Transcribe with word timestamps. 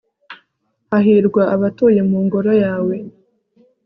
hahirwa 0.89 1.41
abatuye 1.55 2.01
mu 2.09 2.17
ngoro 2.25 2.51
yawe 2.63 2.95